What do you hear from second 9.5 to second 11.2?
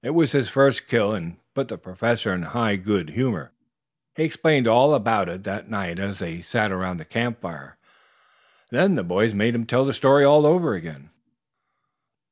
him tell the story over again.